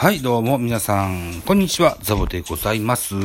[0.00, 3.16] はい、どうも皆さん、こんにちは、ザボでございます。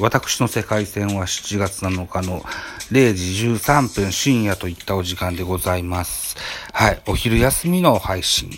[0.00, 2.40] 私の世界線は7月7日の
[2.90, 6.38] 0時13分深夜といったお時間でございます。
[6.72, 8.48] はい、お昼休みの配信、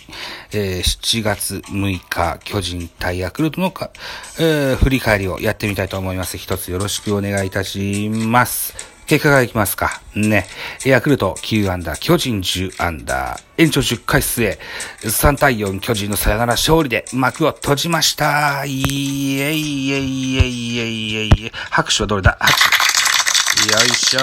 [0.53, 3.91] えー7月6日、巨人対ヤクルトのか、
[4.39, 6.37] えー振り返りをやってみたいと思います。
[6.37, 8.94] 一つよろしくお願いいたします。
[9.07, 10.01] 結果がいきますか。
[10.15, 10.47] ね。
[10.85, 14.57] ヤクルト9アンダー、巨人10アンダー、延長10回末、
[15.03, 18.65] 3対4巨人のさよなら勝利で幕を閉じました。
[18.65, 22.37] いえいえいえいえいえいえ拍手はどれだ？
[22.39, 22.84] 拍手。
[23.65, 24.19] よいしょ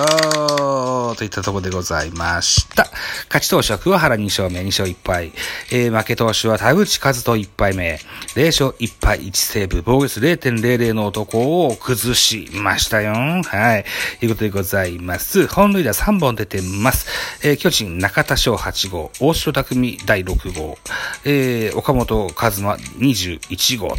[1.14, 2.86] ーといったところでございました。
[3.28, 5.32] 勝ち投手は桑原2勝目、2勝1敗。
[5.72, 7.98] えー負け投手は田口和人1敗目。
[8.36, 9.82] 0勝1敗1セーブ。
[9.84, 13.12] 防御率0.00の男を崩しましたよ。
[13.14, 13.84] はい。
[14.20, 15.48] ということでございます。
[15.48, 17.08] 本塁打3本出てます。
[17.42, 20.78] えー巨人中田翔8号、大城匠第6号、
[21.24, 23.96] えー岡本和真21号と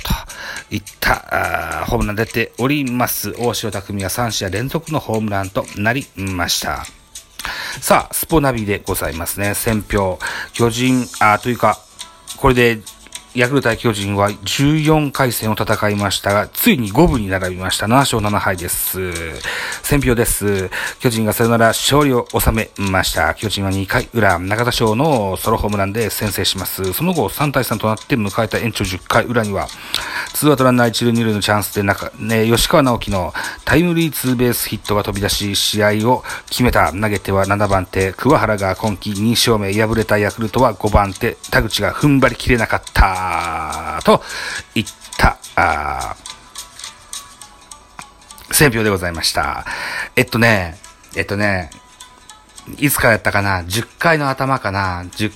[0.72, 3.36] いったあーホームラン出ております。
[3.38, 6.86] 大城匠は3試合連続のホームランとなりました。
[7.82, 9.54] さあ、スポナビでございますね。
[9.56, 10.20] 選票。
[10.54, 11.80] 巨人、あ、というか、
[12.38, 12.80] これで、
[13.36, 17.88] ヤクルト対巨人は14回戦を戦いましたが、ついに5分に並びました。
[17.88, 19.12] 7勝7敗です。
[19.82, 20.70] 選票です。
[21.00, 23.34] 巨人がサヨナラ勝利を収めました。
[23.34, 26.94] 巨人は2回裏、中田翔のソロホームランで先制します。
[26.94, 29.68] その後、3対3となって迎えた延長10回裏には、
[30.36, 33.34] ツーアウトランナー1塁2塁のチャンスで中、ね、吉川直樹の
[33.66, 36.92] タイムリーツーベースヒットが飛び出し、試合を決めた。
[36.92, 43.23] 投げては7番手、桑原が今季2勝目、敗れたヤクルトは5番手、田口が踏ん張りきれなかった。
[43.98, 44.22] あと
[44.76, 44.86] いっ
[45.18, 46.34] た、あー
[48.54, 49.66] 選票でございました。
[50.16, 50.78] えっとね、
[51.16, 51.72] えっとね、
[52.78, 55.32] いつからやったかな ?10 回の頭かな ?10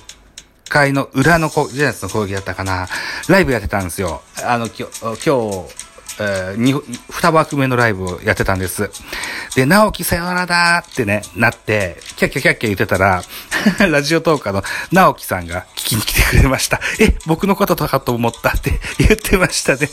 [0.68, 2.86] 回の裏のジャイアンツの攻撃だったかな
[3.28, 4.22] ライブやってたんですよ。
[4.44, 5.87] あの、きょ今日、
[6.20, 6.74] えー、に、
[7.10, 8.90] 二枠目のライブをやってたんです。
[9.54, 13.22] で、直樹さよならだーってね、なって、キャッキャキャッキャ言ってたら、
[13.88, 14.62] ラジオトーカーの
[14.92, 16.80] 直樹さんが聞きに来てくれました。
[17.00, 19.88] え、僕のこととかと思ったって 言ってましたね。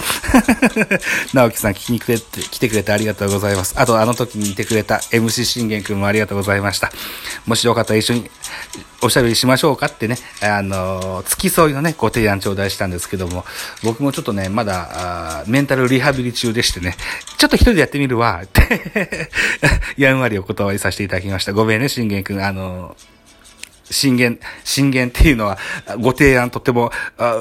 [1.34, 3.75] 直樹さん聞きに来て来てくれてありがとうございます。
[3.78, 6.91] あと、あの時にいてくれた MC 信玄くんもありがとうございました。
[7.46, 8.31] もしよかったら一緒に
[9.01, 13.45] おしゃべりしましょうかってね、あの、付き添いのね、ご提案頂戴したんですけども、
[13.83, 16.95] 僕もちょっとね、まだ、メンタルリハビリ中でしてね、
[17.38, 19.29] ちょっと一人でやってみるわ、って、
[19.97, 21.53] やんわりお断りさせていただきました。
[21.53, 22.43] ごめんね、信玄くん。
[22.43, 22.95] あの、
[23.90, 25.57] 信玄、信玄っていうのは、
[26.00, 27.35] ご提案とても、あ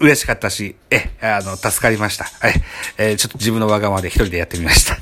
[0.00, 2.24] 嬉しかったし、え、あの、助かりました。
[2.24, 2.62] はい。
[2.98, 4.96] えーちょっと自分のわがままで一人でやってみました。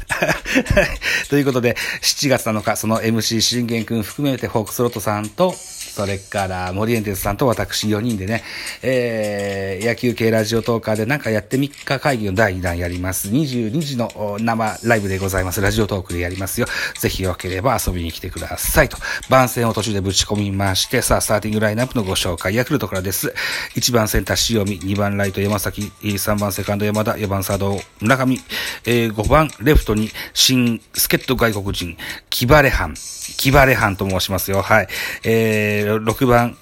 [1.28, 5.54] ということで、7月7日、その MC 信玄くん含めてホークスロットさんと、
[5.94, 8.42] それから森エンテスさんと私4人でね、
[8.82, 13.28] えー、野球系ラジオトーカーでなんかやって3日会議の第2弾やります。
[13.28, 15.60] 22時の生ライブでございます。
[15.60, 16.66] ラジオトークでやりますよ。
[16.98, 18.96] ぜひよければ遊びに来てくださいと。
[19.28, 23.34] 番宣を途中でぶち込みまして、さあ、スターティングラインナップのご紹介、ヤクルトからです。
[23.74, 28.38] 1番センター塩見、2番ライト山崎、3番セカンド山田、4番サード村上、
[28.84, 31.96] えー5番レフトに新助っ人外国人、
[32.30, 32.94] キバレハン、
[33.36, 34.62] キバレハンと申しますよ。
[34.62, 34.88] はい。
[35.24, 36.56] えー、6番、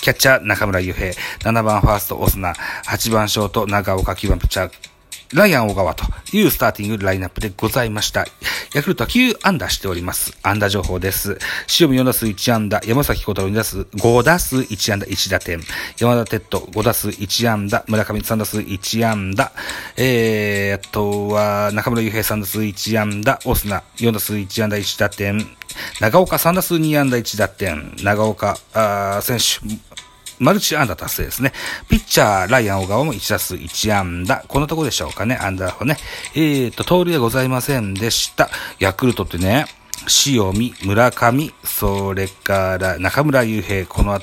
[0.00, 2.54] キャッチャー中村悠平、7番ファーストオスナ、
[2.86, 4.96] 8番ショート長岡、9番ピッチャー、
[5.34, 5.94] ライアン小川。
[5.94, 8.26] というスターティングラインナップでございました。
[8.74, 10.38] ヤクルトは9安打しております。
[10.42, 11.38] 安打情報です。
[11.80, 15.60] 塩見4打数1安打、山崎小太郎2打数5打数1安打1打点、
[15.96, 19.52] 山田哲人5打数1安打、村上3打数1安打、
[19.96, 25.44] えー、あとは中村悠平3打数1安打、オスナ4打数1安打1打点、
[26.00, 28.56] 長岡3打数2安打1打点、長岡
[29.22, 29.66] 選手、
[30.38, 31.52] マルチ安打達成ですね。
[31.88, 34.44] ピッチャー、ライアン小川も1打数1安打。
[34.48, 35.96] こんなとこでしょうかね、アンダーはね。
[36.34, 38.50] えーと、通りはございませんでした。
[38.78, 39.66] ヤクルトってね、
[40.26, 44.20] 塩見、村上、それから中村悠平、この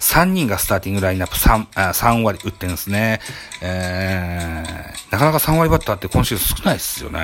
[0.00, 3.20] 3人がスターティングラインナップ 3, あ3割打ってるんですね。
[3.62, 7.20] えー、なかなか3割バッターって今週少ないですよね。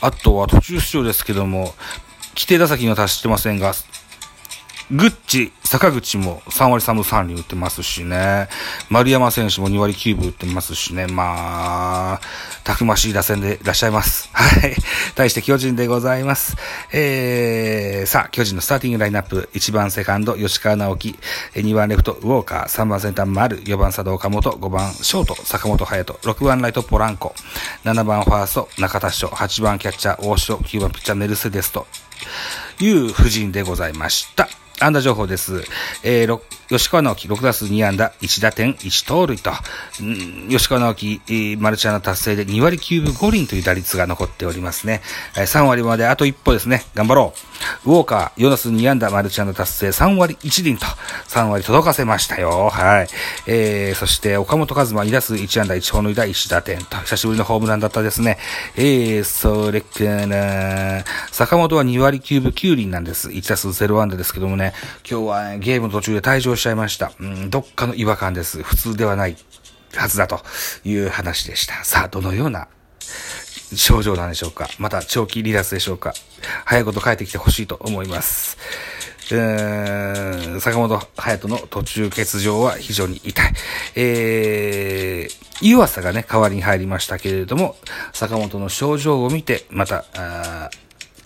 [0.00, 1.74] あとは途中出場ですけども、
[2.38, 3.72] 規定打席には達してませんが、
[4.90, 8.48] グッチ、坂口も3割3分3厘打ってますしね。
[8.88, 11.06] 丸山選手も2割9分打ってますしね。
[11.08, 12.20] まあ、
[12.64, 14.30] たくましい打線でいらっしゃいます。
[14.32, 14.74] はい。
[15.14, 16.56] 対して巨人でございます。
[16.92, 19.50] えー、さあ、巨人のスターティングラインナップ。
[19.52, 21.18] 1番セカンド、吉川直樹。
[21.54, 22.68] 2番レフト、ウォーカー。
[22.68, 23.62] 3番センター、丸。
[23.64, 24.52] 4番佐藤岡本。
[24.52, 26.30] 5番ショート、坂本隼人。
[26.30, 27.34] 6番ライト、ポランコ。
[27.84, 29.26] 7番ファースト、中田翔。
[29.26, 30.56] 8番キャッチャー、大城。
[30.56, 31.86] 9番ピッチャー、メルセデスと
[32.80, 34.48] いう夫人でございました。
[34.80, 35.64] 安打情報です。
[36.02, 39.50] えー、吉川直樹6打数2安打1打点1盗塁と、
[40.00, 45.02] うん、吉川直樹、マルチアナ達成で2割9分5厘という打率が残っておりますね。
[45.36, 46.84] えー3割まであと一歩ですね。
[46.94, 47.32] 頑張ろ
[47.84, 47.90] う。
[47.90, 50.86] ウォーカー4打数2安打マルチアナ達成3割1厘と
[51.28, 52.68] 3割届かせましたよ。
[52.70, 53.08] はい。
[53.46, 58.38] えー、そして岡本和真2打数1安打1本塁打1打点と久しぶりのホームランだったですね。
[58.76, 63.30] えー、それから、坂本は2割9分9厘なんです。
[63.30, 64.74] 1打数0安打ですけどもね、
[65.08, 67.12] 今日は、ね、ゲームの途中で退場っしゃいました。
[67.18, 68.62] うん、どっかの違和感です。
[68.62, 69.36] 普通ではない
[69.94, 70.40] はずだと
[70.84, 71.84] いう話でした。
[71.84, 72.68] さあ、どのような
[73.74, 76.14] 症状なんでしょうかまた長期離脱でしょうか
[76.64, 78.58] 早いこと帰ってきてほしいと思います。
[79.30, 83.52] うーん坂本隼人の途中欠場は非常に痛い。
[83.94, 87.76] えー、湯浅がね、代わりに入りましたけれども、
[88.12, 90.70] 坂本の症状を見て、また、あ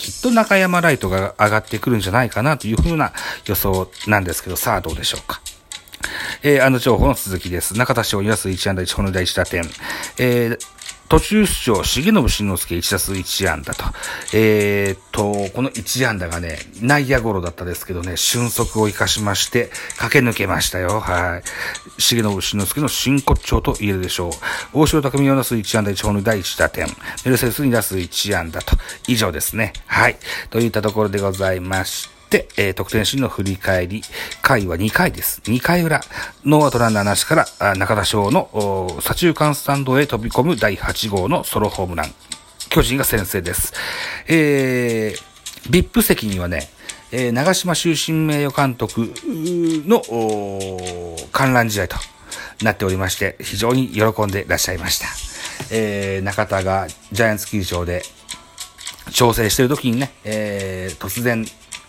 [0.02, 3.12] きっと中山ライトが上がってくるんじゃないかなというふうな
[3.46, 5.40] 予想なんですけど、さあどうでしょうか。
[6.42, 7.78] えー、あの情報の続きです。
[7.78, 9.62] 中田翔2打数1安打1本の第1打点。
[10.18, 10.58] えー、
[11.08, 13.84] 途中出場、重信慎之介1打数1安打と。
[14.34, 21.00] えー、と、この1安打がね、内野ゴロだったですけどね、俊足を生かしまして、駆け抜けましたよ。
[21.00, 21.42] はい。
[21.98, 24.32] 重信慎之介の真骨頂と言えるでしょう。
[24.72, 26.86] 大城匠4打数1安打1本塁打1打点。
[27.24, 28.76] メルセデス2打数1安打と。
[29.06, 29.72] 以上ですね。
[29.86, 30.16] はい。
[30.50, 34.02] といったところでございまして、えー得点シーンの振り返り、
[34.40, 35.42] 回は2回です。
[35.44, 36.00] 2回裏、
[36.44, 42.14] ノーアトランナーなしから、中田翔の左中間スタンドへ飛び込む第8号のソロホームラン。
[42.70, 43.74] 巨人が先制です。
[44.28, 45.31] えー、
[45.70, 46.68] VIP 席にはね、
[47.12, 49.12] えー長島終身名誉監督
[49.86, 50.02] の
[51.32, 51.96] 観覧試合と
[52.62, 55.06] なっておりまして、非常に喜んでいらっしゃいました。
[55.70, 58.02] えー中田がジャイアンツ球場で
[59.12, 61.44] 調整してる時にね、えー、突然、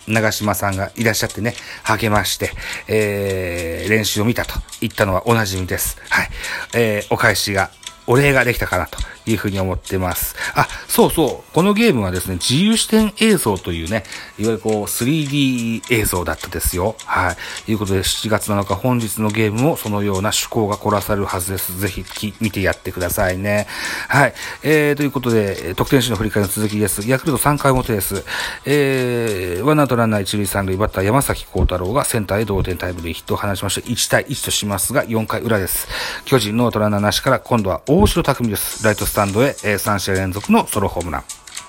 [0.06, 2.50] 長島さんがいらっしゃってね、励まして、
[2.88, 5.98] えー、練習を見たと言ったのはおなじみです。
[6.10, 6.28] はい。
[6.74, 7.70] えー、お返しが、
[8.06, 10.34] お礼ができたかなというふうに思ってます。
[10.54, 11.52] あ、そうそう。
[11.52, 14.04] このゲームはですね、自由視点映像というね、
[14.38, 16.96] いわゆるこう 3D 映像だったですよ。
[17.04, 17.36] はい。
[17.64, 21.78] ということで、7月7日本日のゲームもそのような趣向が凝らされるはずです。
[21.78, 23.66] ぜひ見てやってくださいね。
[24.08, 24.34] はい。
[24.62, 27.08] えー、ということで、得点手の振り返りの続きです。
[27.08, 28.24] ヤクルト3回表です。
[28.64, 35.88] えー、ワンアウトランナー1塁3塁、バッター山崎幸太郎がセンターへ同点タイムリーヒットを放ちまして、1対1としますが、4回裏です。
[36.24, 38.84] 巨人ノートランナーなしから、今度は大城匠です。
[38.84, 41.24] ライトスタンドへ、えー3試合連続のソロホームラン。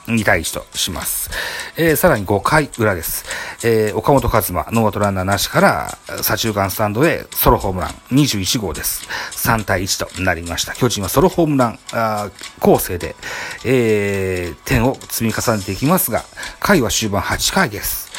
[0.08, 1.30] 2対1とします。
[1.78, 3.24] えーさらに5回裏です。
[3.64, 9.08] えー岡本和真、ノーアウトランナーなしから、左中間スタンドへソロホームラン21号です。
[9.34, 10.74] 3対1となりました。
[10.74, 12.32] 巨人はソロホームラン、あ
[12.62, 13.16] 攻勢で、
[13.64, 16.24] えー点を積み重ねていきますが、
[16.60, 18.10] 回は終盤8回です。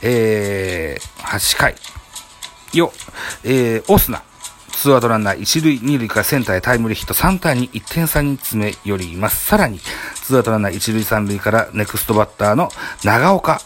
[0.00, 1.74] えー8回。
[2.72, 2.92] よ、
[3.42, 4.22] えーオスナ。
[4.76, 9.46] ツーアウトランナー一塁二塁からセンターへタイムリーヒット3対2、1点差に詰め寄ります。
[9.46, 9.80] さらに、
[10.14, 12.68] ツーアウトランナー一塁三塁からネクストバッターの
[13.02, 13.60] 長岡。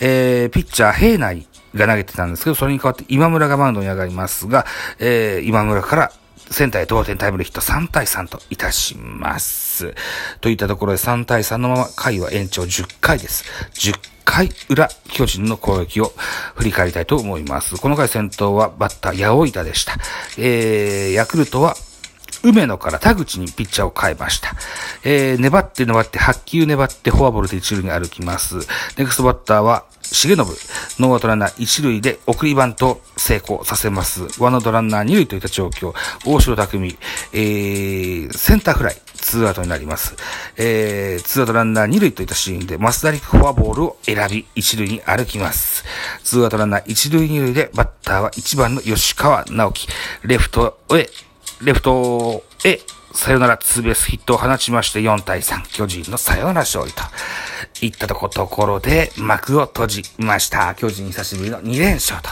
[0.00, 4.66] えー、ピッチャー平内が投げてたんですけど、それに代わって今村がマウンドに上がりますが、
[4.98, 6.12] えー、今村から
[6.50, 9.94] センターへ同点タイムリーヒット3対3といたします。
[10.40, 13.44] といったところで3対3のまま回は延長10回です。
[13.74, 16.12] 10回裏、巨人の攻撃を
[16.56, 17.76] 振り返りたいと思います。
[17.76, 19.94] この回先頭はバッター、八百板でした。
[20.36, 21.74] えー、ヤクルトは
[22.42, 24.54] 梅野から田口にピッチャーを変えました。
[25.04, 28.56] えー、粘って粘って、8球粘ってフォアボールで一塁に歩きます。
[28.98, 30.36] ネクストバッターは、重信。
[30.36, 34.28] ノーアウトランナー一塁で送りバント成功させます。
[34.40, 35.94] ワンアウトランナー二塁といった状況。
[36.24, 36.98] 大城匠、
[37.32, 38.96] えー、センターフライ。
[39.26, 40.14] ツーアウトになります。
[40.56, 45.84] えー、ツーアウトランナー二塁といったシーンで、増田陸フォアボールを選び、一塁に歩きます。
[46.22, 49.88] ツーアウトランナー一塁二塁で、バッターは1番の吉川尚輝。
[50.22, 51.10] レフトへ、
[51.60, 52.80] レフトへ、
[53.16, 57.02] サヨナラツーベースヒットを放ちまして4対3、巨人のサヨナラ勝利と
[57.80, 60.74] いったところで幕を閉じました。
[60.74, 62.28] 巨人久しぶりの2連勝と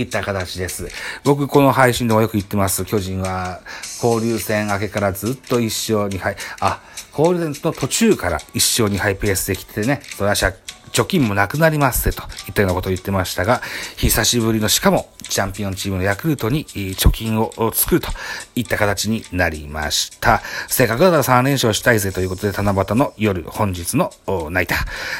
[0.00, 0.88] いった形です。
[1.24, 2.84] 僕この配信でもよく言ってます。
[2.84, 3.60] 巨人は
[4.02, 6.36] 交流戦明けからずっと1勝2敗。
[6.60, 6.80] あ、
[7.10, 10.54] 交流戦の途中から1勝2敗ペースできてね、それは借
[10.92, 13.62] 貯金もなくなりますぜといったようなことを言ってましたが、
[13.96, 18.08] 久しぶりのしかもチャンピオンチームのヤクルトに貯金を作ると
[18.54, 20.42] いった形になりました。
[20.68, 24.12] せっかくだから3連勝したいぜということで、七夕の夜、本日の
[24.50, 24.76] ナイタ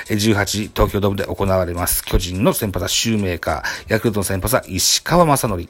[0.06, 2.04] ー、18時東京ドームで行われます。
[2.04, 5.68] 巨人の先発はシューメーカー、ヤクルトの先発は石川正則、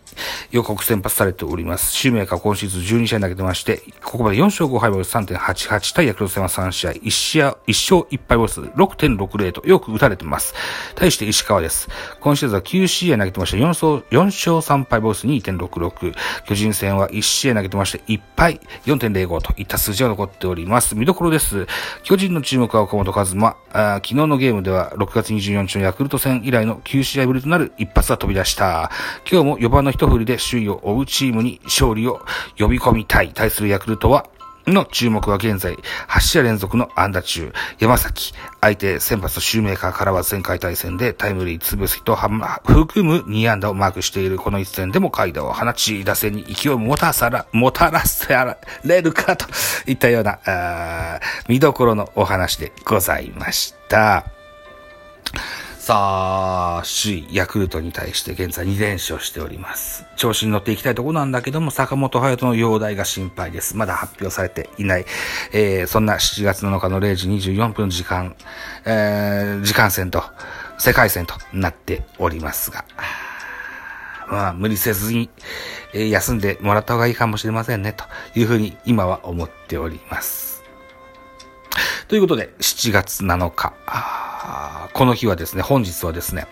[0.52, 1.92] 予告先発されております。
[1.92, 10.54] シューメーカー今シーズン12試合投げてまして、ここまで4勝5敗ボル3.88対ヤクルト戦は3試合、1試合、1勝1敗ボル数6.60とよく打たれてます。
[10.94, 11.88] 対して石川です。
[12.20, 13.56] 今シーズンは9試合投げてました。
[13.56, 16.14] 4勝、4勝3敗ボイス2.66。
[16.46, 20.94] 巨人戦は1試合投げてまして、1敗4.05といった数字が残っております。
[20.94, 21.66] 見どころです。
[22.02, 23.56] 巨人の注目は岡本和真。
[23.72, 28.90] あ昨日のゲームでは6月24日のヤクルト戦以来の9試合ぶりとなる一発が飛び出した。
[29.30, 32.20] 今日も4番の一振りで首位を追うチームに勝利を
[32.58, 33.32] 呼び込みたい。
[33.34, 34.26] 対するヤクルトは
[34.72, 35.76] の注目は現在、
[36.08, 49.46] 8試合連続の安打中、山崎、相手先発シューメーカーからは前回対戦でタイムリー潰すと含む2安打をマークしているこの一戦でも階段を放ち、打線に勢いをもたさら、もたらせられるかと
[49.86, 50.38] いったような、
[51.48, 54.37] 見どころのお話でございました。
[55.88, 60.04] さあ、首位ヤクルトに対して現在2連勝しております。
[60.16, 63.74] 調子に乗っていきたいとこなんだけども、坂本隼人の容体が心配です。
[63.74, 65.06] まだ発表されていない。
[65.50, 68.36] えー、そんな7月7日の0時24分時間、
[68.84, 70.22] えー、時間戦と、
[70.76, 72.84] 世界戦となっておりますが、
[74.30, 75.30] まあ、無理せずに、
[75.94, 78.04] えー、休んでもらった方がいいかもしれませんね、と
[78.38, 80.57] いうふうに今は思っております。
[82.08, 83.74] ということで、7月7日、
[84.94, 86.46] この日はですね、本日はですね、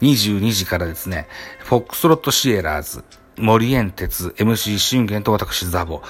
[0.00, 3.04] 22時からですね、フォックスロットシエラーズ、
[3.36, 6.00] 森園鉄、MC 信玄と私ザボ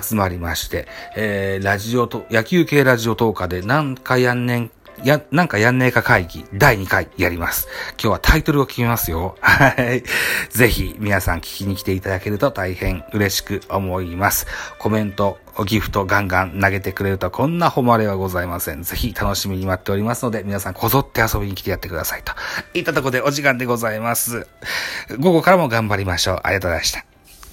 [0.00, 4.70] 集まりまして、えー、ラジオと、野球系ラジオ10日で何回やんねん
[5.04, 7.68] や、なんかやんねえか会議第2回やります。
[7.92, 9.36] 今日はタイトルを決めますよ。
[9.40, 10.02] はい。
[10.50, 14.46] ぜひ皆さん聞きに来ていただけると大変嬉しく思います。
[14.78, 18.82] コメント、ギフトガンガン投げてくれるとこんな誉れはございません。
[18.82, 22.32] ぜひ楽しみに待っておりますので皆さんこぞって遊びに来てやってくださいと。
[22.74, 24.46] いったとこでお時間でございます。
[25.18, 26.40] 午後からも頑張りましょう。
[26.42, 27.09] ありがとうございました。